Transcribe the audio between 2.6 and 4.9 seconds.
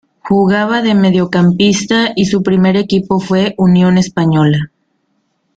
equipo fue Unión Española.